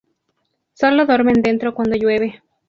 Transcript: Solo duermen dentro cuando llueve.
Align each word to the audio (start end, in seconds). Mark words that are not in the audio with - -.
Solo 0.73 1.05
duermen 1.05 1.43
dentro 1.43 1.75
cuando 1.75 1.95
llueve. 1.95 2.41